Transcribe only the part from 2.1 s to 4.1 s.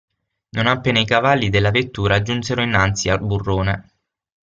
giunsero innanzi al burrone.